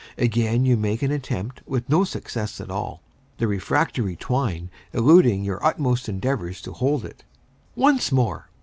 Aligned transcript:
Again 0.17 0.65
you 0.65 0.77
make 0.77 1.03
an 1.03 1.11
attempt 1.11 1.61
with 1.67 1.87
no 1.87 2.03
success 2.03 2.59
at 2.59 2.71
all, 2.71 3.03
the 3.37 3.47
refractory 3.47 4.15
twine 4.15 4.71
eluding 4.93 5.43
your 5.43 5.63
utmost 5.63 6.09
endeavors 6.09 6.59
to 6.63 6.71
hold 6.73 7.05
it. 7.05 7.23
Once 7.75 8.11
more! 8.11 8.49